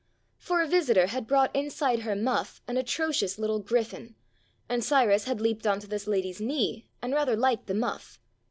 [0.39, 4.15] For a visi tor had brought inside her muff an atrocious little griffon,
[4.67, 8.19] and Cyrus had leaped on to this lady's knee and rather liked the muff.